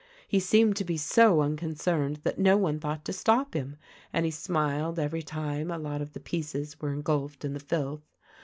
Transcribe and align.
He 0.27 0.39
seemed 0.39 0.77
to 0.77 0.83
be 0.83 0.97
so 0.97 1.41
unconcerned 1.41 2.21
that 2.23 2.39
no 2.39 2.57
one 2.57 2.79
thought 2.79 3.05
to 3.05 3.13
stop 3.13 3.53
him, 3.53 3.77
and 4.11 4.25
he 4.25 4.31
smiled 4.31 4.97
every 4.97 5.21
time 5.21 5.69
a 5.69 5.77
lot 5.77 6.01
of 6.01 6.13
the 6.13 6.19
pieces 6.19 6.81
were 6.81 6.91
engulfed 6.91 7.45
in 7.45 7.53
the 7.53 7.59
filth. 7.59 8.09